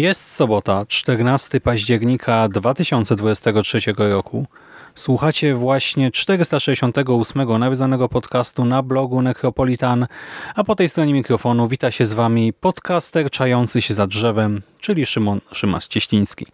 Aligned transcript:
Jest 0.00 0.34
sobota, 0.34 0.86
14 0.88 1.60
października 1.60 2.48
2023 2.48 3.80
roku. 3.96 4.46
Słuchacie 4.94 5.54
właśnie 5.54 6.10
468 6.10 7.58
nawiązanego 7.58 8.08
podcastu 8.08 8.64
na 8.64 8.82
blogu 8.82 9.22
Necropolitan, 9.22 10.06
a 10.54 10.64
po 10.64 10.74
tej 10.76 10.88
stronie 10.88 11.12
mikrofonu 11.14 11.68
wita 11.68 11.90
się 11.90 12.06
z 12.06 12.12
Wami 12.12 12.52
podcaster 12.52 13.30
czający 13.30 13.82
się 13.82 13.94
za 13.94 14.06
drzewem, 14.06 14.62
czyli 14.80 15.06
Szymon 15.06 15.40
Szymas-Cieśliński. 15.52 16.46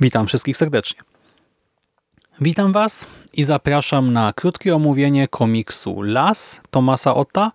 Witam 0.00 0.26
wszystkich 0.26 0.56
serdecznie. 0.56 1.00
Witam 2.40 2.72
Was 2.72 3.06
i 3.32 3.42
zapraszam 3.42 4.12
na 4.12 4.32
krótkie 4.32 4.74
omówienie 4.74 5.28
komiksu 5.28 6.02
Las 6.02 6.60
Tomasa 6.70 7.14
Otta, 7.14 7.52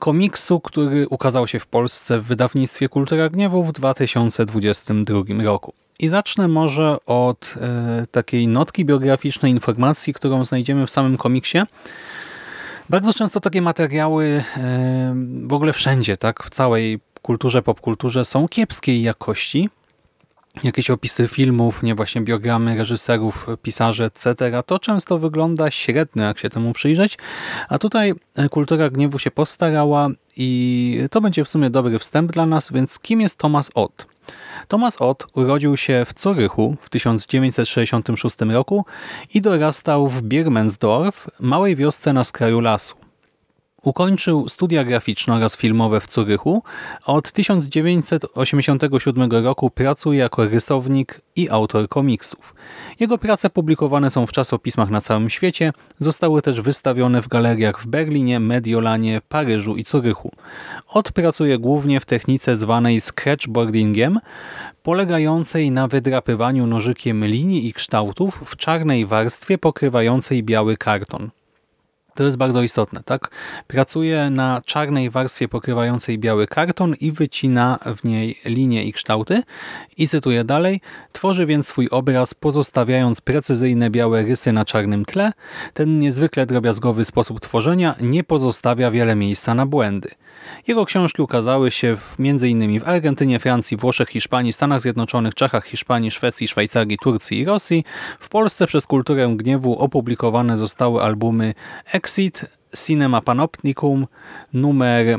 komiksu, 0.00 0.60
który 0.60 1.08
ukazał 1.08 1.46
się 1.46 1.58
w 1.58 1.66
Polsce 1.66 2.18
w 2.18 2.24
wydawnictwie 2.24 2.88
Kultura 2.88 3.28
Gniewu 3.28 3.64
w 3.64 3.72
2022 3.72 5.44
roku. 5.44 5.72
I 5.98 6.08
zacznę 6.08 6.48
może 6.48 6.96
od 7.06 7.54
e, 7.60 8.06
takiej 8.10 8.48
notki 8.48 8.84
biograficznej, 8.84 9.52
informacji, 9.52 10.14
którą 10.14 10.44
znajdziemy 10.44 10.86
w 10.86 10.90
samym 10.90 11.16
komiksie. 11.16 11.58
Bardzo 12.88 13.14
często 13.14 13.40
takie 13.40 13.62
materiały 13.62 14.44
e, 14.56 15.14
w 15.46 15.52
ogóle 15.52 15.72
wszędzie, 15.72 16.16
tak, 16.16 16.42
w 16.42 16.50
całej 16.50 17.00
kulturze, 17.22 17.62
popkulturze 17.62 18.24
są 18.24 18.48
kiepskiej 18.48 19.02
jakości, 19.02 19.68
jakieś 20.64 20.90
opisy 20.90 21.28
filmów, 21.28 21.82
nie 21.82 21.94
właśnie 21.94 22.20
biogramy 22.20 22.76
reżyserów, 22.76 23.46
pisarzy, 23.62 24.04
etc., 24.04 24.34
to 24.66 24.78
często 24.78 25.18
wygląda 25.18 25.70
średnio, 25.70 26.24
jak 26.24 26.38
się 26.38 26.50
temu 26.50 26.72
przyjrzeć, 26.72 27.18
a 27.68 27.78
tutaj 27.78 28.14
Kultura 28.50 28.90
Gniewu 28.90 29.18
się 29.18 29.30
postarała 29.30 30.08
i 30.36 30.98
to 31.10 31.20
będzie 31.20 31.44
w 31.44 31.48
sumie 31.48 31.70
dobry 31.70 31.98
wstęp 31.98 32.32
dla 32.32 32.46
nas, 32.46 32.72
więc 32.72 32.98
kim 32.98 33.20
jest 33.20 33.38
Thomas 33.38 33.70
Ott? 33.74 34.06
Thomas 34.68 35.02
Ott 35.02 35.26
urodził 35.34 35.76
się 35.76 36.04
w 36.04 36.22
Zurychu 36.22 36.76
w 36.80 36.88
1966 36.88 38.36
roku 38.40 38.84
i 39.34 39.40
dorastał 39.40 40.08
w 40.08 40.22
Birmensdorf, 40.22 41.26
małej 41.40 41.76
wiosce 41.76 42.12
na 42.12 42.24
skraju 42.24 42.60
lasu. 42.60 42.99
Ukończył 43.82 44.48
studia 44.48 44.84
graficzne 44.84 45.34
oraz 45.34 45.56
filmowe 45.56 46.00
w 46.00 46.06
Curychu, 46.06 46.62
od 47.04 47.32
1987 47.32 49.30
roku 49.30 49.70
pracuje 49.70 50.18
jako 50.18 50.44
rysownik 50.44 51.20
i 51.36 51.50
autor 51.50 51.88
komiksów. 51.88 52.54
Jego 53.00 53.18
prace 53.18 53.50
publikowane 53.50 54.10
są 54.10 54.26
w 54.26 54.32
czasopismach 54.32 54.90
na 54.90 55.00
całym 55.00 55.30
świecie, 55.30 55.72
zostały 55.98 56.42
też 56.42 56.60
wystawione 56.60 57.22
w 57.22 57.28
galeriach 57.28 57.80
w 57.80 57.86
Berlinie, 57.86 58.40
Mediolanie, 58.40 59.20
Paryżu 59.28 59.76
i 59.76 59.84
Curychu. 59.84 60.32
Odpracuje 60.88 61.58
głównie 61.58 62.00
w 62.00 62.04
technice 62.04 62.56
zwanej 62.56 63.00
sketchboardingiem, 63.00 64.20
polegającej 64.82 65.70
na 65.70 65.88
wydrapywaniu 65.88 66.66
nożykiem 66.66 67.24
linii 67.24 67.68
i 67.68 67.72
kształtów 67.72 68.40
w 68.44 68.56
czarnej 68.56 69.06
warstwie 69.06 69.58
pokrywającej 69.58 70.42
biały 70.42 70.76
karton. 70.76 71.30
To 72.14 72.24
jest 72.24 72.36
bardzo 72.36 72.62
istotne, 72.62 73.02
tak? 73.04 73.30
Pracuje 73.66 74.30
na 74.30 74.62
czarnej 74.64 75.10
warstwie 75.10 75.48
pokrywającej 75.48 76.18
biały 76.18 76.46
karton 76.46 76.94
i 76.94 77.12
wycina 77.12 77.78
w 77.96 78.04
niej 78.04 78.36
linie 78.44 78.84
i 78.84 78.92
kształty. 78.92 79.42
I 79.96 80.08
cytuję 80.08 80.44
dalej, 80.44 80.80
tworzy 81.12 81.46
więc 81.46 81.66
swój 81.66 81.88
obraz 81.90 82.34
pozostawiając 82.34 83.20
precyzyjne 83.20 83.90
białe 83.90 84.22
rysy 84.22 84.52
na 84.52 84.64
czarnym 84.64 85.04
tle. 85.04 85.32
Ten 85.74 85.98
niezwykle 85.98 86.46
drobiazgowy 86.46 87.04
sposób 87.04 87.40
tworzenia 87.40 87.94
nie 88.00 88.24
pozostawia 88.24 88.90
wiele 88.90 89.14
miejsca 89.14 89.54
na 89.54 89.66
błędy. 89.66 90.10
Jego 90.66 90.84
książki 90.84 91.22
ukazały 91.22 91.70
się 91.70 91.96
m.in. 92.18 92.80
w 92.80 92.88
Argentynie, 92.88 93.38
Francji, 93.38 93.76
Włoszech, 93.76 94.08
Hiszpanii, 94.08 94.52
Stanach 94.52 94.80
Zjednoczonych, 94.80 95.34
Czechach, 95.34 95.66
Hiszpanii, 95.66 96.10
Szwecji, 96.10 96.48
Szwajcarii, 96.48 96.98
Turcji 96.98 97.38
i 97.38 97.44
Rosji. 97.44 97.84
W 98.20 98.28
Polsce 98.28 98.66
przez 98.66 98.86
Kulturę 98.86 99.34
Gniewu 99.36 99.78
opublikowane 99.78 100.56
zostały 100.56 101.02
albumy 101.02 101.54
Exit, 102.00 102.44
Cinema 102.74 103.20
Panopticum, 103.20 104.06
numer 104.52 105.18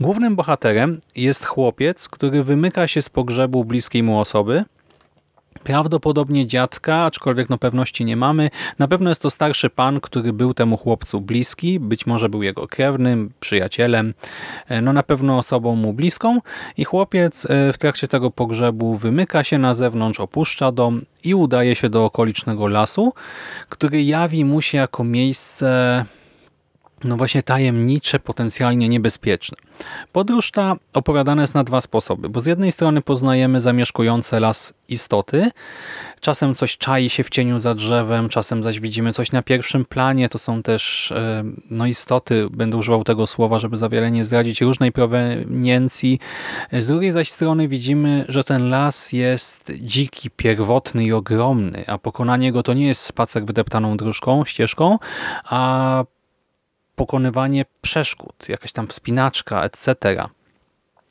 Głównym 0.00 0.36
bohaterem 0.36 1.00
jest 1.16 1.46
chłopiec, 1.46 2.08
który 2.08 2.42
wymyka 2.44 2.88
się 2.88 3.02
z 3.02 3.08
pogrzebu 3.08 3.64
bliskiej 3.64 4.02
mu 4.02 4.20
osoby, 4.20 4.64
Prawdopodobnie 5.62 6.46
dziadka, 6.46 7.04
aczkolwiek 7.04 7.50
no 7.50 7.58
pewności 7.58 8.04
nie 8.04 8.16
mamy. 8.16 8.50
Na 8.78 8.88
pewno 8.88 9.08
jest 9.08 9.22
to 9.22 9.30
starszy 9.30 9.70
pan, 9.70 10.00
który 10.00 10.32
był 10.32 10.54
temu 10.54 10.76
chłopcu 10.76 11.20
bliski, 11.20 11.80
być 11.80 12.06
może 12.06 12.28
był 12.28 12.42
jego 12.42 12.68
krewnym, 12.68 13.30
przyjacielem, 13.40 14.14
e, 14.68 14.82
no 14.82 14.92
na 14.92 15.02
pewno 15.02 15.38
osobą 15.38 15.76
mu 15.76 15.92
bliską 15.92 16.38
i 16.76 16.84
chłopiec 16.84 17.46
e, 17.50 17.72
w 17.72 17.78
trakcie 17.78 18.08
tego 18.08 18.30
pogrzebu 18.30 18.96
wymyka 18.96 19.44
się 19.44 19.58
na 19.58 19.74
zewnątrz, 19.74 20.20
opuszcza 20.20 20.72
dom 20.72 21.02
i 21.24 21.34
udaje 21.34 21.74
się 21.74 21.88
do 21.88 22.04
okolicznego 22.04 22.68
lasu, 22.68 23.12
który 23.68 24.02
jawi 24.02 24.44
mu 24.44 24.62
się 24.62 24.78
jako 24.78 25.04
miejsce 25.04 26.04
no 27.04 27.16
właśnie 27.16 27.42
tajemnicze, 27.42 28.18
potencjalnie 28.18 28.88
niebezpieczne. 28.88 29.58
Podróż 30.12 30.50
ta 30.50 30.76
opowiadana 30.94 31.42
jest 31.42 31.54
na 31.54 31.64
dwa 31.64 31.80
sposoby, 31.80 32.28
bo 32.28 32.40
z 32.40 32.46
jednej 32.46 32.72
strony 32.72 33.02
poznajemy 33.02 33.60
zamieszkujące 33.60 34.40
las 34.40 34.74
istoty, 34.88 35.50
czasem 36.20 36.54
coś 36.54 36.78
czai 36.78 37.10
się 37.10 37.24
w 37.24 37.30
cieniu 37.30 37.58
za 37.58 37.74
drzewem, 37.74 38.28
czasem 38.28 38.62
zaś 38.62 38.80
widzimy 38.80 39.12
coś 39.12 39.32
na 39.32 39.42
pierwszym 39.42 39.84
planie, 39.84 40.28
to 40.28 40.38
są 40.38 40.62
też 40.62 41.12
e, 41.12 41.44
no 41.70 41.86
istoty, 41.86 42.48
będę 42.50 42.76
używał 42.76 43.04
tego 43.04 43.26
słowa, 43.26 43.58
żeby 43.58 43.76
za 43.76 43.88
wiele 43.88 44.10
nie 44.10 44.24
zdradzić, 44.24 44.60
różnej 44.60 44.92
proweniencji. 44.92 46.18
Z 46.72 46.86
drugiej 46.86 47.12
zaś 47.12 47.30
strony 47.30 47.68
widzimy, 47.68 48.24
że 48.28 48.44
ten 48.44 48.70
las 48.70 49.12
jest 49.12 49.72
dziki, 49.80 50.30
pierwotny 50.30 51.04
i 51.04 51.12
ogromny, 51.12 51.84
a 51.86 51.98
pokonanie 51.98 52.52
go 52.52 52.62
to 52.62 52.72
nie 52.72 52.86
jest 52.86 53.04
spacer 53.04 53.44
wydeptaną 53.44 53.96
dróżką, 53.96 54.44
ścieżką, 54.44 54.98
a 55.44 56.04
pokonywanie 57.00 57.64
przeszkód, 57.80 58.48
jakaś 58.48 58.72
tam 58.72 58.86
wspinaczka, 58.86 59.64
etc. 59.64 59.96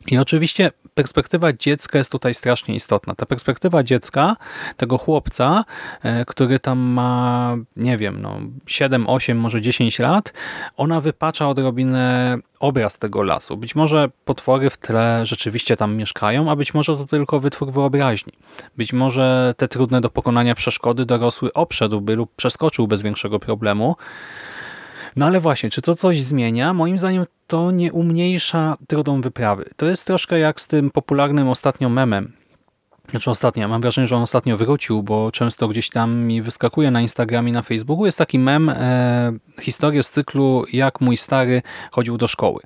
I 0.07 0.17
oczywiście 0.17 0.71
perspektywa 0.93 1.53
dziecka 1.53 1.97
jest 1.97 2.11
tutaj 2.11 2.33
strasznie 2.33 2.75
istotna. 2.75 3.15
Ta 3.15 3.25
perspektywa 3.25 3.83
dziecka, 3.83 4.35
tego 4.77 4.97
chłopca, 4.97 5.63
e, 6.03 6.25
który 6.25 6.59
tam 6.59 6.79
ma, 6.79 7.55
nie 7.75 7.97
wiem, 7.97 8.21
no 8.21 8.39
7, 8.67 9.09
8, 9.09 9.37
może 9.37 9.61
10 9.61 9.99
lat, 9.99 10.33
ona 10.77 11.01
wypacza 11.01 11.47
odrobinę 11.47 12.37
obraz 12.59 12.99
tego 12.99 13.23
lasu. 13.23 13.57
Być 13.57 13.75
może 13.75 14.09
potwory 14.25 14.69
w 14.69 14.77
tle 14.77 15.25
rzeczywiście 15.25 15.77
tam 15.77 15.95
mieszkają, 15.95 16.51
a 16.51 16.55
być 16.55 16.73
może 16.73 16.97
to 16.97 17.05
tylko 17.05 17.39
wytwór 17.39 17.71
wyobraźni. 17.71 18.33
Być 18.77 18.93
może 18.93 19.53
te 19.57 19.67
trudne 19.67 20.01
do 20.01 20.09
pokonania 20.09 20.55
przeszkody 20.55 21.05
dorosły 21.05 21.53
obszedłby 21.53 22.15
lub 22.15 22.35
przeskoczył 22.35 22.87
bez 22.87 23.01
większego 23.01 23.39
problemu. 23.39 23.95
No 25.15 25.25
ale 25.25 25.39
właśnie, 25.39 25.69
czy 25.69 25.81
to 25.81 25.95
coś 25.95 26.21
zmienia? 26.21 26.73
Moim 26.73 26.97
zdaniem 26.97 27.25
to 27.47 27.71
nie 27.71 27.93
umniejsza 27.93 28.77
trudną 28.87 29.21
wyprawy. 29.21 29.65
To 29.75 29.85
jest 29.85 30.07
troszkę 30.07 30.39
jak 30.39 30.61
z 30.61 30.67
tym 30.67 30.91
popularnym 30.91 31.49
ostatnio 31.49 31.89
memem. 31.89 32.38
Znaczy 33.09 33.29
ostatnio, 33.29 33.67
mam 33.67 33.81
wrażenie, 33.81 34.07
że 34.07 34.15
on 34.15 34.21
ostatnio 34.21 34.57
wrócił, 34.57 35.03
bo 35.03 35.31
często 35.31 35.67
gdzieś 35.67 35.89
tam 35.89 36.15
mi 36.15 36.41
wyskakuje 36.41 36.91
na 36.91 37.01
Instagramie, 37.01 37.53
na 37.53 37.61
Facebooku. 37.61 38.05
Jest 38.05 38.17
taki 38.17 38.39
mem, 38.39 38.69
e, 38.69 39.31
historia 39.61 40.03
z 40.03 40.11
cyklu 40.11 40.63
jak 40.73 41.01
mój 41.01 41.17
stary 41.17 41.61
chodził 41.91 42.17
do 42.17 42.27
szkoły. 42.27 42.61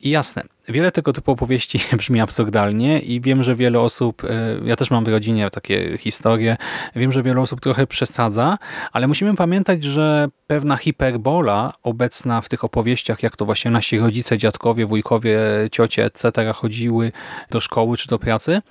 I 0.00 0.10
jasne, 0.10 0.42
wiele 0.68 0.92
tego 0.92 1.12
typu 1.12 1.32
opowieści 1.32 1.80
brzmi 1.98 2.20
absurdalnie 2.20 2.98
i 2.98 3.20
wiem, 3.20 3.42
że 3.42 3.54
wiele 3.54 3.80
osób, 3.80 4.24
e, 4.24 4.28
ja 4.64 4.76
też 4.76 4.90
mam 4.90 5.04
w 5.04 5.08
rodzinie 5.08 5.50
takie 5.50 5.98
historie, 5.98 6.56
wiem, 6.96 7.12
że 7.12 7.22
wiele 7.22 7.40
osób 7.40 7.60
trochę 7.60 7.86
przesadza, 7.86 8.58
ale 8.92 9.06
musimy 9.06 9.34
pamiętać, 9.34 9.84
że 9.84 10.28
pewna 10.46 10.76
hiperbola 10.76 11.72
obecna 11.82 12.40
w 12.40 12.48
tych 12.48 12.64
opowieściach, 12.64 13.22
jak 13.22 13.36
to 13.36 13.44
właśnie 13.44 13.70
nasi 13.70 13.98
rodzice, 13.98 14.38
dziadkowie, 14.38 14.86
wujkowie, 14.86 15.38
ciocie, 15.72 16.04
etc. 16.04 16.52
chodziły 16.54 17.12
do 17.50 17.60
szkoły 17.60 17.96
czy 17.96 18.08
do 18.08 18.18
pracy, 18.18 18.62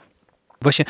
Właśnie, 0.61 0.85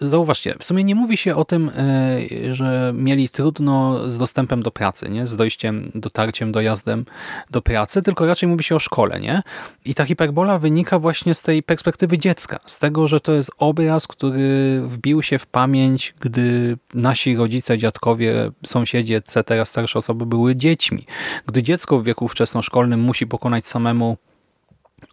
zauważcie, 0.00 0.54
w 0.58 0.64
sumie 0.64 0.84
nie 0.84 0.94
mówi 0.94 1.16
się 1.16 1.36
o 1.36 1.44
tym, 1.44 1.70
e, 1.76 2.54
że 2.54 2.92
mieli 2.96 3.28
trudno 3.28 4.10
z 4.10 4.18
dostępem 4.18 4.62
do 4.62 4.70
pracy, 4.70 5.08
nie? 5.08 5.26
z 5.26 5.36
dojściem, 5.36 5.90
dotarciem, 5.94 6.52
dojazdem 6.52 7.04
do 7.50 7.62
pracy, 7.62 8.02
tylko 8.02 8.26
raczej 8.26 8.48
mówi 8.48 8.64
się 8.64 8.76
o 8.76 8.78
szkole. 8.78 9.20
nie? 9.20 9.42
I 9.84 9.94
ta 9.94 10.04
hiperbola 10.04 10.58
wynika 10.58 10.98
właśnie 10.98 11.34
z 11.34 11.42
tej 11.42 11.62
perspektywy 11.62 12.18
dziecka, 12.18 12.58
z 12.66 12.78
tego, 12.78 13.08
że 13.08 13.20
to 13.20 13.32
jest 13.32 13.50
obraz, 13.58 14.06
który 14.06 14.80
wbił 14.84 15.22
się 15.22 15.38
w 15.38 15.46
pamięć, 15.46 16.14
gdy 16.20 16.78
nasi 16.94 17.36
rodzice, 17.36 17.78
dziadkowie, 17.78 18.50
sąsiedzi, 18.66 19.14
etc., 19.14 19.42
starsze 19.64 19.98
osoby 19.98 20.26
były 20.26 20.56
dziećmi. 20.56 21.06
Gdy 21.46 21.62
dziecko 21.62 21.98
w 21.98 22.04
wieku 22.04 22.28
wczesnoszkolnym 22.28 23.00
musi 23.00 23.26
pokonać 23.26 23.66
samemu 23.66 24.16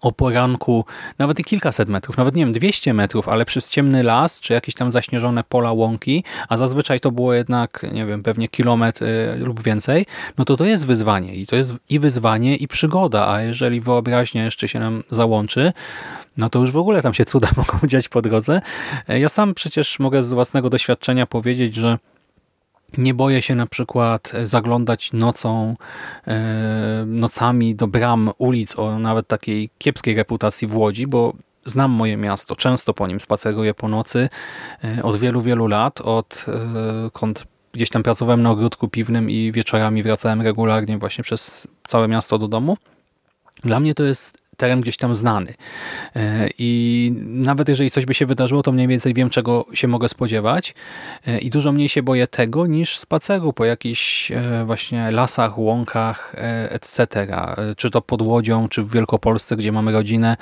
o 0.02 0.12
poranku 0.12 0.86
nawet 1.20 1.40
i 1.40 1.44
kilkaset 1.44 1.90
metrów, 1.90 2.18
nawet 2.18 2.36
nie 2.36 2.46
wiem, 2.46 2.54
200 2.54 2.94
metrów, 2.94 3.30
ale 3.30 3.46
przez 3.46 3.70
ciemny 3.70 4.04
las, 4.04 4.40
czy 4.40 4.54
jakieś 4.54 4.76
tam 4.76 4.92
zaśnieżone 4.92 5.44
pola, 5.44 5.72
łąki, 5.72 6.24
a 6.50 6.58
zazwyczaj 6.58 7.00
to 7.00 7.12
było 7.12 7.34
jednak, 7.34 7.86
nie 7.94 8.06
wiem, 8.06 8.24
pewnie 8.24 8.48
kilometr 8.48 9.04
y, 9.04 9.36
lub 9.38 9.64
więcej, 9.64 10.06
no 10.38 10.46
to 10.46 10.58
to 10.58 10.66
jest 10.66 10.86
wyzwanie 10.86 11.36
i 11.36 11.48
to 11.48 11.56
jest 11.56 11.74
i 11.90 12.00
wyzwanie 12.00 12.56
i 12.56 12.68
przygoda, 12.68 13.28
a 13.28 13.42
jeżeli 13.42 13.82
wyobraźnia 13.82 14.46
jeszcze 14.46 14.68
się 14.68 14.80
nam 14.80 15.04
załączy, 15.10 15.74
no 16.38 16.50
to 16.50 16.60
już 16.60 16.72
w 16.72 16.78
ogóle 16.78 17.02
tam 17.02 17.14
się 17.14 17.26
cuda 17.26 17.50
mogą 17.58 17.88
dziać 17.88 18.10
po 18.10 18.22
drodze. 18.22 18.62
Ja 19.08 19.30
sam 19.30 19.54
przecież 19.54 20.00
mogę 20.00 20.24
z 20.24 20.34
własnego 20.34 20.70
doświadczenia 20.70 21.26
powiedzieć, 21.26 21.76
że 21.76 21.98
nie 22.98 23.14
boję 23.14 23.42
się 23.42 23.56
na 23.56 23.66
przykład 23.66 24.32
zaglądać 24.44 25.14
nocą, 25.14 25.76
e, 26.28 27.04
nocami 27.08 27.76
do 27.76 27.88
bram 27.88 28.32
ulic 28.38 28.80
o 28.80 29.00
nawet 29.00 29.28
takiej 29.28 29.70
kiepskiej 29.78 30.16
reputacji 30.16 30.68
w 30.68 30.76
Łodzi, 30.76 31.08
bo 31.08 31.34
znam 31.66 31.92
moje 31.92 32.18
miasto, 32.18 32.56
często 32.56 32.94
po 32.94 33.08
nim 33.08 33.20
spaceruję 33.20 33.74
po 33.74 33.88
nocy 33.88 34.30
e, 34.84 35.04
od 35.04 35.18
wielu, 35.18 35.42
wielu 35.42 35.68
lat, 35.68 36.02
od 36.02 36.46
e, 36.48 37.10
gdzieś 37.72 37.90
tam 37.90 38.04
pracowałem 38.04 38.42
na 38.42 38.52
ogródku 38.52 38.88
piwnym 38.88 39.30
i 39.30 39.52
wieczorami 39.52 40.04
wracałem 40.04 40.42
regularnie 40.42 40.98
właśnie 40.98 41.24
przez 41.24 41.68
całe 41.88 42.08
miasto 42.08 42.38
do 42.38 42.48
domu. 42.48 42.78
Dla 43.64 43.80
mnie 43.80 43.96
to 43.96 44.04
jest 44.04 44.38
teren 44.58 44.82
gdzieś 44.82 44.98
tam 44.98 45.14
znany. 45.14 45.54
E, 46.16 46.50
I 46.58 47.12
nawet 47.26 47.70
jeżeli 47.70 47.92
coś 47.92 48.06
by 48.06 48.14
się 48.14 48.26
wydarzyło, 48.26 48.64
to 48.64 48.72
mniej 48.72 48.88
więcej 48.88 49.14
wiem, 49.14 49.30
czego 49.30 49.66
się 49.74 49.88
mogę 49.88 50.10
spodziewać 50.10 50.76
e, 51.28 51.40
i 51.40 51.50
dużo 51.50 51.72
mniej 51.72 51.90
się 51.90 52.04
boję 52.04 52.28
tego 52.28 52.68
niż 52.68 52.98
spaceru 52.98 53.54
po 53.54 53.66
jakichś 53.66 54.32
e, 54.32 54.64
właśnie 54.66 55.12
lasach, 55.12 55.58
łąkach, 55.58 56.34
etc. 56.70 57.28
Czy 57.78 57.90
to 57.90 58.02
pod 58.02 58.22
Łodzią, 58.22 58.68
czy 58.68 58.84
w 58.84 58.92
Wielkopolsce, 58.92 59.58
gdzie 59.58 59.72
mamy 59.72 59.92
rodzinę. 59.92 60.38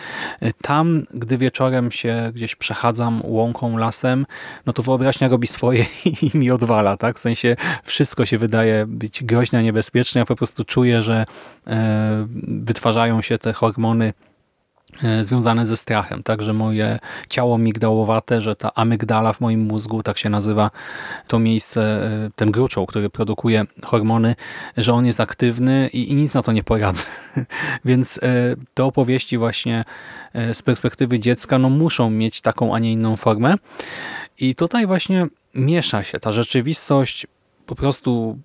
Tam, 0.61 1.05
gdy 1.13 1.37
wieczorem 1.37 1.91
się 1.91 2.31
gdzieś 2.35 2.55
przechadzam 2.55 3.21
łąką, 3.23 3.77
lasem, 3.77 4.25
no 4.65 4.73
to 4.73 4.83
wyobraźnia 4.83 5.27
robi 5.27 5.47
swoje 5.47 5.85
i 6.33 6.37
mi 6.37 6.51
odwala, 6.51 6.97
tak? 6.97 7.17
W 7.17 7.19
sensie 7.19 7.55
wszystko 7.83 8.25
się 8.25 8.37
wydaje 8.37 8.85
być 8.87 9.23
groźne, 9.23 9.63
niebezpieczne. 9.63 10.19
Ja 10.19 10.25
po 10.25 10.35
prostu 10.35 10.63
czuję, 10.63 11.01
że 11.01 11.25
wytwarzają 12.47 13.21
się 13.21 13.37
te 13.37 13.53
hormony 13.53 14.04
E, 15.03 15.23
związane 15.23 15.65
ze 15.65 15.77
strachem, 15.77 16.23
także 16.23 16.53
moje 16.53 16.99
ciało 17.29 17.57
migdałowate, 17.57 18.41
że 18.41 18.55
ta 18.55 18.73
amygdala 18.73 19.33
w 19.33 19.41
moim 19.41 19.61
mózgu, 19.61 20.03
tak 20.03 20.17
się 20.17 20.29
nazywa 20.29 20.71
to 21.27 21.39
miejsce, 21.39 21.81
e, 21.81 22.29
ten 22.35 22.51
gruczoł, 22.51 22.85
który 22.85 23.09
produkuje 23.09 23.65
hormony, 23.83 24.35
że 24.77 24.93
on 24.93 25.05
jest 25.05 25.19
aktywny 25.19 25.89
i, 25.93 26.11
i 26.11 26.15
nic 26.15 26.33
na 26.33 26.41
to 26.41 26.51
nie 26.51 26.63
poradzę. 26.63 27.03
Więc 27.85 28.17
e, 28.17 28.21
te 28.73 28.83
opowieści 28.83 29.37
właśnie 29.37 29.83
z 30.53 30.61
perspektywy 30.61 31.19
dziecka 31.19 31.57
no 31.57 31.69
muszą 31.69 32.09
mieć 32.09 32.41
taką, 32.41 32.75
a 32.75 32.79
nie 32.79 32.91
inną 32.91 33.15
formę. 33.15 33.55
I 34.39 34.55
tutaj 34.55 34.87
właśnie 34.87 35.27
miesza 35.53 36.03
się 36.03 36.19
ta 36.19 36.31
rzeczywistość 36.31 37.27
po 37.65 37.75
prostu 37.75 38.37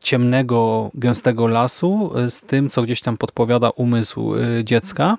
ciemnego, 0.00 0.90
gęstego 0.94 1.46
lasu 1.46 2.12
z 2.28 2.40
tym, 2.40 2.68
co 2.68 2.82
gdzieś 2.82 3.00
tam 3.00 3.16
podpowiada 3.16 3.70
umysł 3.70 4.32
dziecka 4.64 5.16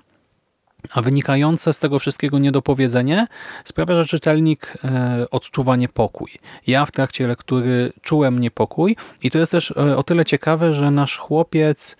a 0.92 1.02
wynikające 1.02 1.72
z 1.72 1.78
tego 1.78 1.98
wszystkiego 1.98 2.38
niedopowiedzenie 2.38 3.26
sprawia, 3.64 3.94
że 3.94 4.04
czytelnik 4.04 4.74
e, 4.84 5.26
odczuwa 5.30 5.76
niepokój. 5.76 6.30
Ja 6.66 6.86
w 6.86 6.90
trakcie 6.90 7.26
lektury 7.26 7.92
czułem 8.02 8.38
niepokój 8.38 8.96
i 9.22 9.30
to 9.30 9.38
jest 9.38 9.52
też 9.52 9.70
e, 9.70 9.96
o 9.96 10.02
tyle 10.02 10.24
ciekawe, 10.24 10.74
że 10.74 10.90
nasz 10.90 11.16
chłopiec 11.16 11.96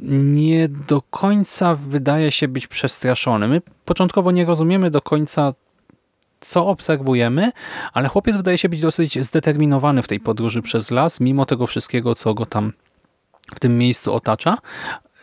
nie 0.00 0.68
do 0.68 1.02
końca 1.02 1.74
wydaje 1.74 2.32
się 2.32 2.48
być 2.48 2.66
przestraszony. 2.66 3.48
My 3.48 3.62
początkowo 3.84 4.30
nie 4.30 4.44
rozumiemy 4.44 4.90
do 4.90 5.02
końca, 5.02 5.54
co 6.40 6.66
obserwujemy, 6.66 7.52
ale 7.92 8.08
chłopiec 8.08 8.36
wydaje 8.36 8.58
się 8.58 8.68
być 8.68 8.80
dosyć 8.80 9.24
zdeterminowany 9.24 10.02
w 10.02 10.08
tej 10.08 10.20
podróży 10.20 10.62
przez 10.62 10.90
las, 10.90 11.20
mimo 11.20 11.46
tego 11.46 11.66
wszystkiego, 11.66 12.14
co 12.14 12.34
go 12.34 12.46
tam 12.46 12.72
w 13.54 13.60
tym 13.60 13.78
miejscu 13.78 14.14
otacza, 14.14 14.56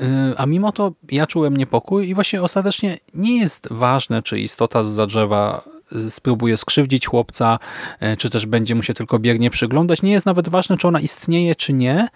Y, 0.01 0.37
a 0.37 0.45
mimo 0.45 0.71
to 0.71 0.91
ja 1.11 1.27
czułem 1.27 1.57
niepokój 1.57 2.09
i 2.09 2.13
właśnie 2.13 2.41
ostatecznie 2.41 2.97
nie 3.13 3.39
jest 3.39 3.67
ważne, 3.71 4.23
czy 4.23 4.39
istota 4.39 4.83
z 4.83 5.07
drzewa 5.07 5.63
y, 5.95 6.09
spróbuje 6.09 6.57
skrzywdzić 6.57 7.07
chłopca, 7.07 7.59
y, 8.03 8.17
czy 8.17 8.29
też 8.29 8.45
będzie 8.45 8.75
mu 8.75 8.83
się 8.83 8.93
tylko 8.93 9.19
biegnie 9.19 9.49
przyglądać. 9.49 10.01
Nie 10.01 10.11
jest 10.11 10.25
nawet 10.25 10.49
ważne, 10.49 10.77
czy 10.77 10.87
ona 10.87 10.99
istnieje, 10.99 11.55
czy 11.55 11.73
nie, 11.73 12.07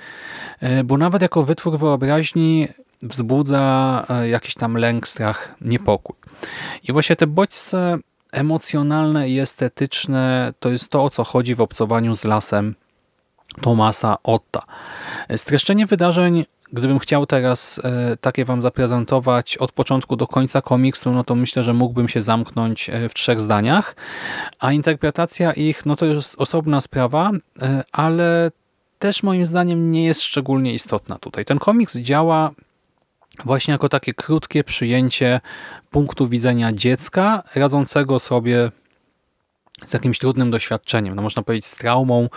bo 0.86 0.98
nawet 0.98 1.22
jako 1.22 1.44
wytwór 1.44 1.78
wyobraźni 1.78 2.68
wzbudza 3.02 4.06
jakiś 4.30 4.54
tam 4.54 4.78
lęk, 4.78 5.08
strach, 5.08 5.56
niepokój. 5.62 6.16
I 6.90 6.94
właśnie 6.94 7.16
te 7.16 7.28
bodźce 7.28 7.98
emocjonalne 8.32 9.30
i 9.30 9.40
estetyczne 9.40 10.54
to 10.60 10.70
jest 10.70 10.90
to, 10.90 11.04
o 11.04 11.10
co 11.10 11.24
chodzi 11.24 11.56
w 11.56 11.62
obcowaniu 11.62 12.16
z 12.16 12.24
lasem 12.24 12.76
Tomasa 13.62 14.18
Otta. 14.24 14.62
Streszczenie 15.36 15.86
wydarzeń 15.86 16.46
Gdybym 16.74 17.00
chciał 17.00 17.26
teraz 17.26 17.82
e, 17.84 18.18
takie 18.18 18.46
wam 18.46 18.62
zaprezentować 18.62 19.58
od 19.58 19.72
początku 19.72 20.16
do 20.16 20.28
końca 20.28 20.62
komiksu, 20.62 21.12
no 21.12 21.24
to 21.24 21.36
myślę, 21.36 21.64
że 21.64 21.74
mógłbym 21.74 22.08
się 22.08 22.22
zamknąć 22.22 22.90
e, 22.90 23.10
w 23.10 23.14
trzech 23.14 23.42
zdaniach, 23.42 23.96
a 24.60 24.72
interpretacja 24.72 25.54
ich, 25.54 25.86
no 25.86 25.96
to 25.96 26.06
jest 26.06 26.36
osobna 26.38 26.82
sprawa, 26.82 27.32
e, 27.62 27.84
ale 27.92 28.52
też 29.00 29.24
moim 29.24 29.46
zdaniem 29.46 29.90
nie 29.90 30.06
jest 30.06 30.22
szczególnie 30.22 30.74
istotna 30.74 31.20
tutaj. 31.20 31.46
Ten 31.46 31.60
komiks 31.60 31.98
działa 31.98 32.52
właśnie 33.46 33.72
jako 33.72 33.90
takie 33.90 34.14
krótkie 34.14 34.64
przyjęcie 34.64 35.42
punktu 35.90 36.28
widzenia 36.28 36.74
dziecka 36.74 37.44
radzącego 37.56 38.20
sobie 38.20 38.72
z 39.86 39.94
jakimś 39.94 40.20
trudnym 40.20 40.52
doświadczeniem, 40.52 41.16
no 41.16 41.22
można 41.22 41.44
powiedzieć 41.44 41.66
z 41.66 41.76
traumą, 41.76 42.30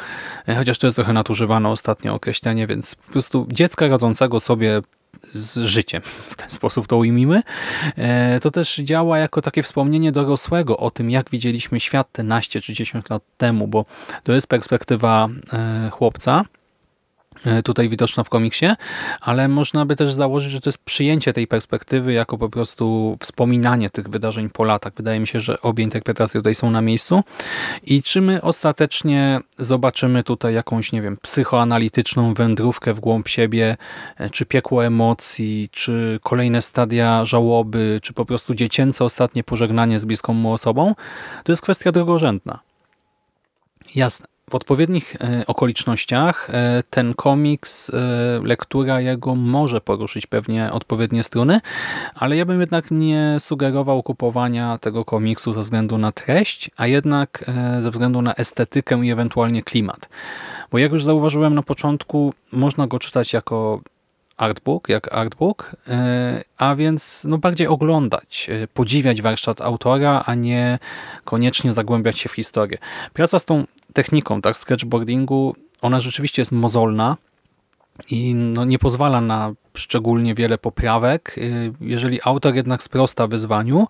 e, 0.49 0.55
chociaż 0.55 0.79
to 0.79 0.87
jest 0.87 0.97
trochę 0.97 1.13
nadużywane 1.13 1.69
ostatnio 1.69 2.15
określenie, 2.15 2.67
więc 2.67 2.95
po 2.95 3.13
prostu 3.13 3.47
dziecka 3.51 3.89
radzącego 3.89 4.41
sobie 4.41 4.81
z 5.33 5.59
życiem, 5.59 6.03
w 6.33 6.37
ten 6.37 6.51
sposób 6.51 6.87
to 6.87 6.97
ujmijmy, 6.97 7.43
e, 7.97 8.41
to 8.41 8.51
też 8.51 8.77
działa 8.77 9.19
jako 9.19 9.43
takie 9.43 9.63
wspomnienie 9.63 10.13
dorosłego 10.13 10.77
o 10.77 10.91
tym, 10.91 11.11
jak 11.11 11.31
widzieliśmy 11.31 11.81
świat 11.81 12.13
te 12.13 12.23
naście 12.23 12.61
czy 12.61 12.73
10 12.73 13.11
lat 13.11 13.23
temu, 13.37 13.69
bo 13.69 13.85
to 14.25 14.33
jest 14.33 14.47
perspektywa 14.47 15.29
e, 15.53 15.91
chłopca, 15.91 16.45
tutaj 17.65 17.89
widoczna 17.89 18.25
w 18.25 18.29
komiksie, 18.29 18.67
ale 19.21 19.49
można 19.49 19.87
by 19.87 19.97
też 19.97 20.13
założyć, 20.13 20.53
że 20.53 20.61
to 20.61 20.69
jest 20.69 20.85
przyjęcie 20.85 21.33
tej 21.33 21.47
perspektywy 21.47 22.13
jako 22.13 22.39
po 22.39 22.49
prostu 22.49 23.17
wspominanie 23.21 23.91
tych 23.91 24.09
wydarzeń 24.09 24.51
po 24.51 24.65
latach. 24.65 24.93
Wydaje 24.97 25.21
mi 25.21 25.27
się, 25.27 25.41
że 25.41 25.61
obie 25.61 25.85
interpretacje 25.85 26.41
tutaj 26.41 26.55
są 26.55 26.71
na 26.71 26.83
miejscu. 26.83 27.23
I 27.83 28.03
czy 28.03 28.21
my 28.21 28.43
ostatecznie 28.43 29.41
zobaczymy 29.59 30.23
tutaj 30.23 30.55
jakąś, 30.55 30.93
nie 30.93 31.03
wiem, 31.03 31.17
psychoanalityczną 31.23 32.35
wędrówkę 32.35 32.95
w 32.95 33.01
głąb 33.01 33.29
siebie, 33.29 33.77
e, 34.17 34.31
czy 34.31 34.47
piekło 34.47 34.85
emocji, 34.85 35.69
czy 35.73 36.21
kolejne 36.23 36.63
stadia 36.63 37.25
żałoby, 37.25 38.01
czy 38.03 38.13
po 38.13 38.25
prostu 38.25 38.55
dziecięce 38.55 39.05
ostatnie 39.05 39.45
pożegnanie 39.45 39.99
z 39.99 40.05
bliską 40.05 40.35
mu 40.35 40.53
osobą, 40.53 40.95
to 41.45 41.53
jest 41.53 41.63
kwestia 41.63 41.93
drugorzędna. 41.93 42.59
Jasne. 43.95 44.32
W 44.51 44.55
odpowiednich 44.55 45.17
e, 45.21 45.47
okolicznościach 45.47 46.51
e, 46.51 46.83
ten 46.91 47.15
komiks, 47.15 47.91
e, 47.91 48.41
lektura 48.45 49.01
jego 49.01 49.35
może 49.35 49.81
poruszyć 49.81 50.27
pewnie 50.27 50.73
odpowiednie 50.73 51.23
struny, 51.23 51.61
ale 52.15 52.37
ja 52.37 52.45
bym 52.45 52.61
jednak 52.61 52.91
nie 52.91 53.37
sugerował 53.41 54.03
kupowania 54.03 54.79
tego 54.79 55.05
komiksu 55.05 55.53
ze 55.53 55.61
względu 55.61 55.99
na 55.99 56.13
treść, 56.13 56.71
a 56.77 56.87
jednak 56.87 57.45
ze 57.81 57.91
względu 57.91 58.23
na 58.23 58.35
estetykę 58.35 59.05
i 59.05 59.11
ewentualnie 59.11 59.63
klimat. 59.63 60.09
Bo 60.71 60.79
jak 60.79 60.93
już 60.93 61.05
zauważyłem 61.05 61.55
na 61.55 61.63
początku, 61.63 62.35
można 62.53 62.87
go 62.87 62.99
czytać 62.99 63.33
jako 63.33 63.81
artbook, 64.37 64.89
jak 64.89 65.15
artbook, 65.15 65.77
a 66.59 66.75
więc 66.75 67.25
no 67.29 67.39
bardziej 67.39 67.67
oglądać, 67.67 68.51
podziwiać 68.75 69.23
warsztat 69.23 69.61
autora, 69.61 70.23
a 70.27 70.35
nie 70.35 70.79
koniecznie 71.25 71.73
zagłębiać 71.73 72.19
się 72.19 72.29
w 72.29 72.33
historię. 72.33 72.79
Praca 73.13 73.39
z 73.39 73.45
tą 73.45 73.65
techniką 73.93 74.41
tak, 74.41 74.59
sketchboardingu, 74.59 75.55
ona 75.83 76.01
rzeczywiście 76.01 76.43
jest 76.43 76.53
mozolna 76.53 77.17
i 78.11 78.35
no, 78.35 78.65
nie 78.65 78.79
pozwala 78.79 79.21
na 79.21 79.53
szczególnie 79.75 80.35
wiele 80.35 80.59
poprawek. 80.59 81.39
Y, 81.39 81.73
jeżeli 81.81 82.21
autor 82.25 82.55
jednak 82.55 82.83
sprosta 82.83 83.27
wyzwaniu, 83.27 83.87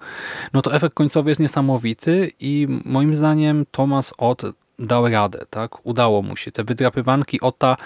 no 0.52 0.62
to 0.62 0.74
efekt 0.74 0.94
końcowy 0.94 1.30
jest 1.30 1.40
niesamowity 1.40 2.30
i 2.40 2.68
moim 2.84 3.14
zdaniem 3.14 3.66
Thomas 3.70 4.14
Ott 4.18 4.42
dał 4.78 5.08
radę. 5.08 5.44
tak? 5.50 5.86
Udało 5.86 6.22
mu 6.22 6.36
się. 6.36 6.52
Te 6.52 6.64
wydrapywanki 6.64 7.40
Otta 7.40 7.76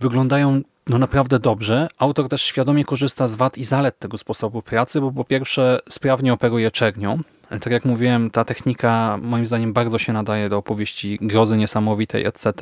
wyglądają 0.00 0.60
no 0.88 0.98
naprawdę 0.98 1.38
dobrze. 1.38 1.88
Autor 1.98 2.28
też 2.28 2.42
świadomie 2.42 2.84
korzysta 2.84 3.28
z 3.28 3.34
wad 3.34 3.58
i 3.58 3.64
zalet 3.64 3.98
tego 3.98 4.18
sposobu 4.18 4.62
pracy, 4.62 5.00
bo 5.00 5.12
po 5.12 5.24
pierwsze 5.24 5.80
sprawnie 5.88 6.32
operuje 6.32 6.70
czernią, 6.70 7.18
tak 7.48 7.66
jak 7.66 7.84
mówiłem, 7.84 8.30
ta 8.30 8.44
technika 8.44 9.18
moim 9.22 9.46
zdaniem 9.46 9.72
bardzo 9.72 9.98
się 9.98 10.12
nadaje 10.12 10.48
do 10.48 10.56
opowieści 10.56 11.18
grozy 11.22 11.56
niesamowitej, 11.56 12.26
etc. 12.26 12.52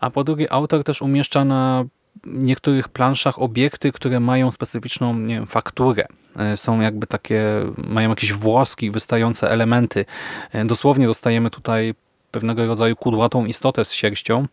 A 0.00 0.10
po 0.10 0.24
drugie, 0.24 0.52
autor 0.52 0.84
też 0.84 1.02
umieszcza 1.02 1.44
na 1.44 1.84
niektórych 2.26 2.88
planszach 2.88 3.42
obiekty, 3.42 3.92
które 3.92 4.20
mają 4.20 4.50
specyficzną 4.50 5.14
nie 5.18 5.34
wiem, 5.34 5.46
fakturę. 5.46 6.06
E, 6.36 6.56
są 6.56 6.80
jakby 6.80 7.06
takie, 7.06 7.42
mają 7.76 8.08
jakieś 8.08 8.32
włoski, 8.32 8.90
wystające 8.90 9.50
elementy. 9.50 10.04
E, 10.52 10.64
dosłownie 10.64 11.06
dostajemy 11.06 11.50
tutaj 11.50 11.94
pewnego 12.30 12.66
rodzaju 12.66 12.96
kudłatą 12.96 13.44
istotę 13.44 13.84
z 13.84 13.92
sierścią, 13.92 14.46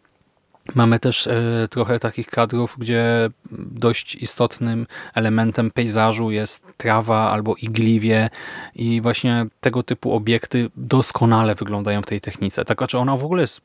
Mamy 0.76 1.00
też 1.00 1.28
e, 1.28 1.68
trochę 1.70 2.00
takich 2.00 2.28
kadrów, 2.28 2.76
gdzie 2.78 3.30
dość 3.52 4.16
istotnym 4.16 4.88
elementem 5.14 5.72
pejzażu 5.72 6.32
jest 6.32 6.66
trawa 6.78 7.32
albo 7.32 7.56
igliwie 7.56 8.30
i 8.76 9.02
właśnie 9.02 9.46
tego 9.62 9.84
typu 9.84 10.14
obiekty 10.14 10.70
doskonale 10.76 11.56
wyglądają 11.56 12.02
w 12.02 12.06
tej 12.06 12.22
technice. 12.22 12.66
Tak, 12.66 12.88
czy 12.88 12.98
ona 12.98 13.18
w 13.18 13.24
ogóle 13.24 13.42
jest 13.42 13.62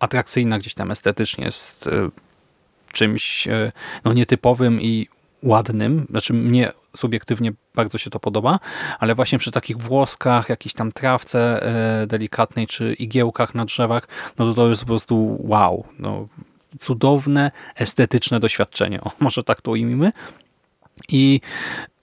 atrakcyjna 0.00 0.58
gdzieś 0.58 0.74
tam 0.74 0.90
estetycznie, 0.90 1.44
jest 1.44 1.86
e, 1.86 2.10
czymś 2.92 3.48
e, 3.48 3.72
no, 4.04 4.12
nietypowym 4.12 4.80
i 4.80 5.08
ładnym. 5.42 6.06
Znaczy 6.10 6.32
mnie 6.32 6.72
subiektywnie 6.98 7.52
bardzo 7.74 7.98
się 7.98 8.10
to 8.10 8.20
podoba, 8.20 8.58
ale 8.98 9.14
właśnie 9.14 9.38
przy 9.38 9.50
takich 9.50 9.78
włoskach, 9.78 10.48
jakiejś 10.48 10.74
tam 10.74 10.92
trawce 10.92 11.62
e, 12.02 12.06
delikatnej, 12.06 12.66
czy 12.66 12.94
igiełkach 12.94 13.54
na 13.54 13.64
drzewach, 13.64 14.08
no 14.38 14.44
to 14.44 14.54
to 14.54 14.68
jest 14.68 14.82
po 14.82 14.86
prostu 14.86 15.38
wow. 15.40 15.84
No, 15.98 16.28
cudowne, 16.78 17.50
estetyczne 17.76 18.40
doświadczenie. 18.40 19.00
O, 19.08 19.10
może 19.20 19.42
tak 19.42 19.60
to 19.60 19.70
ujmijmy. 19.70 20.12
I 21.08 21.40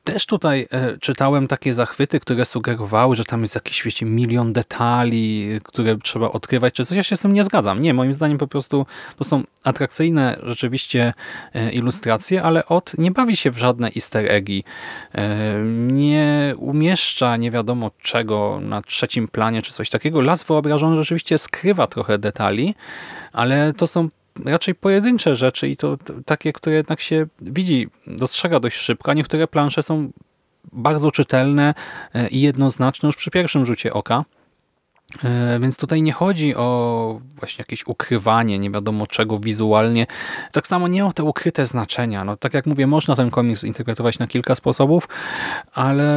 też 0.06 0.26
tutaj 0.26 0.68
e, 0.72 0.98
czytałem 0.98 1.48
takie 1.48 1.74
zachwyty, 1.74 2.20
które 2.20 2.46
sugerowały, 2.46 3.16
że 3.16 3.24
tam 3.24 3.42
jest 3.42 3.56
jakiś, 3.56 3.84
wiecie, 3.84 4.06
milion 4.06 4.54
detali, 4.54 5.60
które 5.64 5.98
trzeba 5.98 6.32
odkrywać, 6.32 6.74
czy 6.74 6.86
coś. 6.86 6.98
Ja 6.98 7.04
się 7.04 7.16
z 7.16 7.22
tym 7.22 7.34
nie 7.34 7.44
zgadzam. 7.44 7.80
Nie, 7.80 7.94
moim 7.94 8.14
zdaniem 8.14 8.38
po 8.38 8.48
prostu 8.48 8.86
to 9.18 9.24
są 9.24 9.44
atrakcyjne 9.64 10.40
rzeczywiście 10.44 11.14
e, 11.54 11.72
ilustracje, 11.72 12.44
ale 12.44 12.66
od 12.66 12.98
nie 12.98 13.12
bawi 13.12 13.36
się 13.36 13.52
w 13.52 13.58
żadne 13.58 13.88
easter 13.96 14.32
eggi. 14.32 14.64
E, 15.16 15.56
nie 15.88 16.54
umieszcza 16.58 17.38
nie 17.38 17.52
wiadomo 17.52 17.92
czego 18.02 18.60
na 18.62 18.82
trzecim 18.82 19.28
planie, 19.28 19.62
czy 19.62 19.72
coś 19.72 19.90
takiego. 19.90 20.22
Las 20.22 20.44
wyobrażony 20.44 20.96
rzeczywiście 20.96 21.38
skrywa 21.38 21.88
trochę 21.88 22.18
detali, 22.18 22.76
ale 23.34 23.74
to 23.74 23.88
są 23.88 24.10
raczej 24.46 24.76
pojedyncze 24.76 25.36
rzeczy 25.36 25.68
i 25.70 25.78
to 25.78 25.98
takie, 26.26 26.54
które 26.54 26.76
jednak 26.76 27.02
się 27.02 27.26
widzi, 27.42 27.88
dostrzega 28.08 28.60
dość 28.60 28.78
szybko, 28.78 29.12
a 29.12 29.14
niektóre 29.14 29.48
plansze 29.48 29.84
są 29.84 30.12
bardzo 30.74 31.12
czytelne 31.12 31.74
e, 32.14 32.28
i 32.28 32.42
jednoznaczne 32.42 33.08
już 33.08 33.16
przy 33.16 33.32
pierwszym 33.32 33.66
rzucie 33.66 33.94
oka. 33.94 34.26
E, 35.24 35.60
więc 35.60 35.78
tutaj 35.78 36.02
nie 36.02 36.12
chodzi 36.12 36.56
o 36.56 37.20
właśnie 37.40 37.62
jakieś 37.62 37.88
ukrywanie, 37.88 38.60
nie 38.60 38.72
wiadomo 38.72 39.08
czego 39.08 39.40
wizualnie. 39.40 40.08
Tak 40.52 40.68
samo 40.68 40.88
nie 40.88 41.06
o 41.06 41.12
te 41.12 41.24
ukryte 41.24 41.66
znaczenia. 41.66 42.24
No, 42.24 42.38
tak 42.38 42.54
jak 42.54 42.66
mówię, 42.66 42.88
można 42.88 43.16
ten 43.16 43.32
komiks 43.32 43.64
interpretować 43.64 44.20
na 44.20 44.28
kilka 44.28 44.56
sposobów, 44.56 45.08
ale 45.74 46.08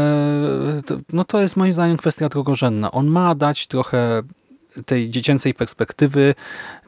to, 0.87 0.97
no 1.13 1.25
to 1.25 1.41
jest 1.41 1.57
moim 1.57 1.73
zdaniem 1.73 1.97
kwestia 1.97 2.29
drugorzędna. 2.29 2.91
On 2.91 3.07
ma 3.07 3.35
dać 3.35 3.67
trochę 3.67 4.23
tej 4.87 5.11
dziecięcej 5.11 5.55
perspektywy, 5.55 6.35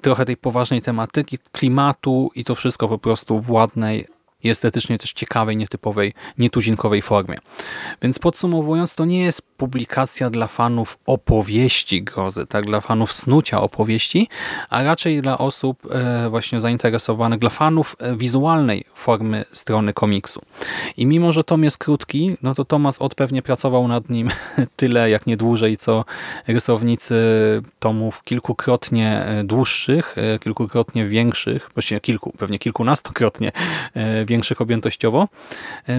trochę 0.00 0.24
tej 0.24 0.36
poważnej 0.36 0.82
tematyki, 0.82 1.38
klimatu 1.52 2.30
i 2.34 2.44
to 2.44 2.54
wszystko 2.54 2.88
po 2.88 2.98
prostu 2.98 3.40
w 3.40 3.50
ładnej, 3.50 4.06
estetycznie 4.44 4.98
też 4.98 5.12
ciekawej, 5.12 5.56
nietypowej, 5.56 6.14
nietuzinkowej 6.38 7.02
formie. 7.02 7.38
Więc 8.02 8.18
podsumowując, 8.18 8.94
to 8.94 9.04
nie 9.04 9.20
jest 9.20 9.42
publikacja 9.60 10.30
dla 10.30 10.46
fanów 10.46 10.98
opowieści 11.06 12.02
grozy, 12.02 12.46
tak, 12.46 12.66
dla 12.66 12.80
fanów 12.80 13.12
snucia 13.12 13.60
opowieści, 13.60 14.28
a 14.70 14.82
raczej 14.82 15.22
dla 15.22 15.38
osób 15.38 15.88
e, 15.90 16.28
właśnie 16.30 16.60
zainteresowanych, 16.60 17.38
dla 17.38 17.50
fanów 17.50 17.96
e, 17.98 18.16
wizualnej 18.16 18.84
formy 18.94 19.44
strony 19.52 19.92
komiksu. 19.92 20.40
I 20.96 21.06
mimo, 21.06 21.32
że 21.32 21.44
tom 21.44 21.64
jest 21.64 21.78
krótki, 21.78 22.36
no 22.42 22.54
to 22.54 22.64
Tomas 22.64 22.96
Ott 23.02 23.14
pewnie 23.14 23.42
pracował 23.42 23.88
nad 23.88 24.10
nim 24.10 24.30
tyle, 24.80 25.10
jak 25.10 25.26
nie 25.26 25.36
dłużej, 25.36 25.76
co 25.76 26.04
rysownicy 26.48 27.16
tomów 27.78 28.22
kilkukrotnie 28.24 29.24
e, 29.24 29.44
dłuższych, 29.44 30.16
kilkukrotnie 30.40 31.04
większych, 31.04 31.70
właściwie 31.74 32.00
kilku, 32.00 32.32
pewnie 32.38 32.58
kilkunastokrotnie 32.58 33.52
większych 34.26 34.60
objętościowo. 34.60 35.28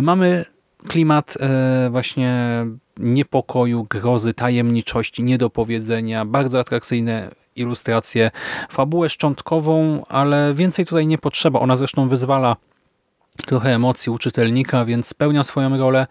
Mamy 0.01 0.46
klimat 0.88 1.38
właśnie 1.89 2.65
niepokoju, 3.01 3.88
grozy, 3.89 4.34
tajemniczości, 4.34 5.24
niedopowiedzenia, 5.24 6.25
bardzo 6.25 6.60
atrakcyjne 6.60 7.31
ilustracje, 7.55 8.31
fabułę 8.70 9.10
szczątkową, 9.10 10.05
ale 10.05 10.53
więcej 10.53 10.86
tutaj 10.86 11.08
nie 11.08 11.17
potrzeba. 11.17 11.60
Ona 11.60 11.75
zresztą 11.75 12.08
wyzwala 12.08 12.55
trochę 13.46 13.75
emocji 13.75 14.12
u 14.12 14.17
czytelnika, 14.17 14.86
więc 14.86 15.08
spełnia 15.08 15.43
swoją 15.43 15.77
rolę. 15.77 16.08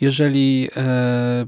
Jeżeli 0.00 0.68
e, 0.76 1.46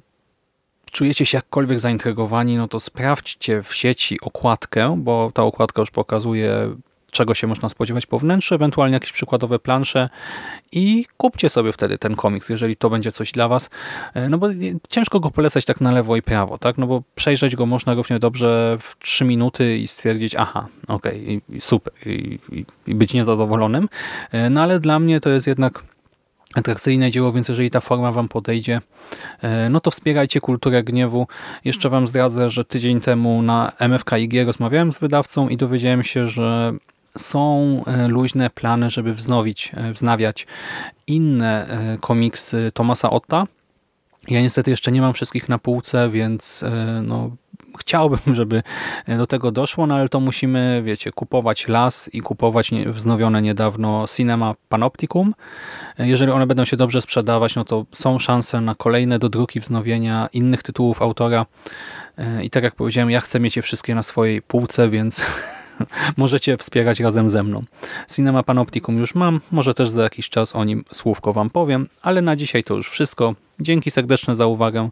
czujecie 0.90 1.26
się 1.26 1.38
jakkolwiek 1.38 1.80
zaintrygowani, 1.80 2.56
no 2.56 2.68
to 2.68 2.80
sprawdźcie 2.80 3.62
w 3.62 3.74
sieci 3.74 4.20
okładkę, 4.20 4.96
bo 4.98 5.30
ta 5.34 5.42
okładka 5.42 5.82
już 5.82 5.90
pokazuje 5.90 6.76
czego 7.16 7.34
się 7.34 7.46
można 7.46 7.68
spodziewać 7.68 8.06
po 8.06 8.18
wnętrzu, 8.18 8.54
ewentualnie 8.54 8.94
jakieś 8.94 9.12
przykładowe 9.12 9.58
plansze 9.58 10.08
i 10.72 11.04
kupcie 11.16 11.48
sobie 11.48 11.72
wtedy 11.72 11.98
ten 11.98 12.16
komiks, 12.16 12.48
jeżeli 12.48 12.76
to 12.76 12.90
będzie 12.90 13.12
coś 13.12 13.32
dla 13.32 13.48
was, 13.48 13.70
e, 14.14 14.28
no 14.28 14.38
bo 14.38 14.48
ciężko 14.88 15.20
go 15.20 15.30
polecać 15.30 15.64
tak 15.64 15.80
na 15.80 15.92
lewo 15.92 16.16
i 16.16 16.22
prawo, 16.22 16.58
tak, 16.58 16.78
no 16.78 16.86
bo 16.86 17.02
przejrzeć 17.14 17.56
go 17.56 17.66
można 17.66 17.94
równie 17.94 18.18
dobrze 18.18 18.78
w 18.80 18.96
3 18.98 19.24
minuty 19.24 19.78
i 19.78 19.88
stwierdzić, 19.88 20.34
aha, 20.34 20.66
okej, 20.88 21.42
okay, 21.48 21.60
super 21.60 21.92
i, 22.06 22.38
i, 22.86 22.94
być 22.94 23.14
niezadowolonym, 23.14 23.88
e, 24.32 24.50
no 24.50 24.62
ale 24.62 24.80
dla 24.80 24.98
mnie 24.98 25.20
to 25.20 25.30
jest 25.30 25.46
jednak 25.46 25.82
atrakcyjne 26.54 27.10
dzieło, 27.10 27.32
więc 27.32 27.48
jeżeli 27.48 27.70
ta 27.70 27.80
forma 27.80 28.12
Wam 28.12 28.28
podejdzie, 28.28 28.80
e, 29.42 29.70
no 29.70 29.80
to 29.80 29.90
wspierajcie 29.90 30.40
Kulturę 30.40 30.82
Gniewu. 30.82 31.26
Jeszcze 31.64 31.88
Wam 31.88 32.06
zdradzę, 32.06 32.50
że 32.50 32.64
tydzień 32.64 33.00
temu 33.00 33.42
na 33.42 33.72
MFKIG 33.80 34.46
rozmawiałem 34.46 34.92
z 34.92 34.98
wydawcą 34.98 35.48
i 35.48 35.56
dowiedziałem 35.56 36.02
się, 36.02 36.26
że 36.26 36.72
są 37.16 37.82
e, 37.86 38.08
luźne 38.08 38.50
plany, 38.50 38.90
żeby 38.90 39.14
wznowić, 39.14 39.72
e, 39.74 39.92
wznawiać 39.92 40.46
inne 41.06 41.66
komiksy 42.00 42.70
Tomasa 42.74 43.10
Otta. 43.10 43.46
Ja 44.28 44.42
niestety 44.42 44.70
jeszcze 44.70 44.92
nie 44.92 45.00
mam 45.00 45.14
wszystkich 45.14 45.48
na 45.48 45.58
półce, 45.58 46.08
więc 46.08 46.64
no, 47.02 47.30
chciałbym, 47.80 48.34
żeby 48.34 48.62
do 49.18 49.26
tego 49.26 49.50
doszło, 49.50 49.86
no 49.86 49.94
ale 49.94 50.08
to 50.08 50.20
musimy, 50.20 50.82
wiecie, 50.84 51.12
kupować 51.12 51.68
las 51.68 52.10
i 52.12 52.20
kupować 52.20 52.70
wznowione 52.86 53.42
niedawno 53.42 54.04
Cinema 54.16 54.54
Panopticum. 54.68 55.34
Jeżeli 55.98 56.32
one 56.32 56.46
będą 56.46 56.64
się 56.64 56.76
dobrze 56.76 57.02
sprzedawać, 57.02 57.54
no 57.54 57.64
to 57.64 57.84
są 57.92 58.18
szanse 58.18 58.60
na 58.60 58.74
kolejne 58.74 59.18
dodruki 59.18 59.60
wznowienia 59.60 60.28
innych 60.32 60.62
tytułów 60.62 61.02
autora. 61.02 61.46
I 62.42 62.50
tak 62.50 62.64
jak 62.64 62.74
powiedziałem, 62.74 63.10
ja 63.10 63.20
chcę 63.20 63.40
mieć 63.40 63.56
je 63.56 63.62
wszystkie 63.62 63.94
na 63.94 64.02
swojej 64.02 64.42
półce, 64.42 64.88
więc 64.88 65.24
możecie 66.16 66.56
wspierać 66.56 67.00
razem 67.00 67.28
ze 67.28 67.42
mną. 67.42 67.62
Cinema 68.14 68.42
Panopticum 68.42 68.98
już 68.98 69.14
mam, 69.14 69.40
może 69.52 69.74
też 69.74 69.88
za 69.88 70.02
jakiś 70.02 70.28
czas 70.28 70.56
o 70.56 70.64
nim 70.64 70.84
słówko 70.92 71.32
Wam 71.32 71.50
powiem, 71.50 71.88
ale 72.02 72.22
na 72.22 72.36
dzisiaj 72.36 72.64
to 72.64 72.74
już 72.74 72.90
wszystko. 72.90 73.34
Dzięki 73.60 73.90
serdeczne 73.90 74.36
za 74.36 74.46
uwagę 74.46 74.88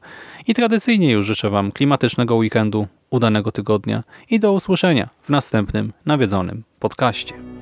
i 0.47 0.55
tradycyjnie 0.55 1.13
już 1.13 1.27
życzę 1.27 1.51
Wam 1.51 1.73
klimatycznego 1.73 2.37
weekendu, 2.37 2.87
udanego 3.11 3.53
tygodnia 3.53 4.03
i 4.31 4.41
do 4.41 4.53
usłyszenia 4.53 5.09
w 5.23 5.29
następnym 5.29 5.93
nawiedzonym 6.07 6.63
podcaście. 6.79 7.54